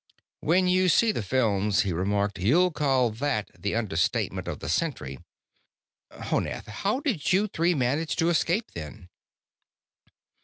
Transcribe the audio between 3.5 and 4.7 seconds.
the understatement of the